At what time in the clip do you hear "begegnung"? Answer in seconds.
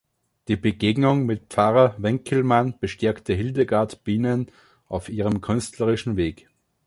0.55-1.27